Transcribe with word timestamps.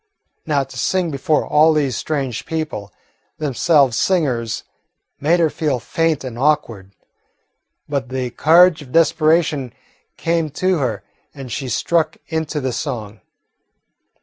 Now 0.47 0.63
to 0.63 0.79
sing 0.79 1.11
before 1.11 1.45
all 1.45 1.73
these 1.73 1.95
strange 1.95 2.47
people, 2.47 2.91
themselves 3.37 3.97
singers, 3.97 4.63
made 5.19 5.39
her 5.39 5.51
feel 5.51 5.79
faint 5.79 6.23
and 6.23 6.39
awkward. 6.39 6.95
But 7.87 8.09
the 8.09 8.31
courage 8.31 8.81
of 8.81 8.91
desperation 8.93 9.73
came 10.17 10.49
to 10.57 10.79
her, 10.79 11.03
and 11.35 11.51
she 11.51 11.69
struck 11.69 12.17
into 12.29 12.59
the 12.59 12.73
song. 12.73 13.21